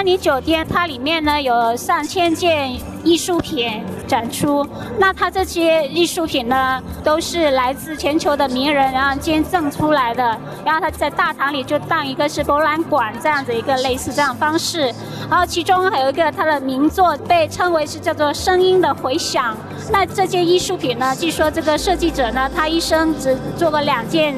[0.00, 2.72] 玛尼酒店它里面呢有上千件
[3.04, 4.66] 艺术品展出，
[4.98, 10.22] 那它这些艺术品呢都是来自全球的名人然后捐赠出来的，
[10.64, 14.90] 然后它在大堂里就当一个是博览馆这样子一个类似这样方式，
[15.28, 19.54] 然后其中还有一个它的名作被称为是叫做声音的回响。
[19.92, 24.34] 那这件艺术品呢，据说这个设计者呢他一生只做过两件。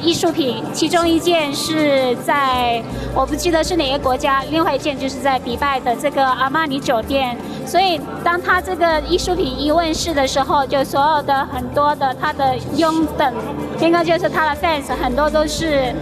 [0.00, 2.82] 艺术品，其中一件是在
[3.14, 7.36] 我不记得是哪个国家，另外一件就是在迪拜的这个阿玛尼酒店。
[7.66, 13.32] 所以，当他这个艺术品一问世的时候，就所有的很多的他的拥趸，
[13.80, 15.94] 应该就是他的 fans，很多都是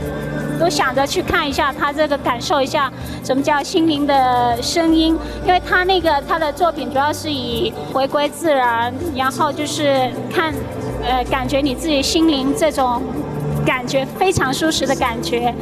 [0.59, 5.17] 都想着去看一下他这个，感受一下什么叫心灵的声音。
[5.47, 10.53] 因为他那个他的作品主要是以回归自然，然后就是看，
[11.05, 13.01] 呃，感觉你自己心灵这种。
[13.65, 15.55] 感觉非常舒适的感觉。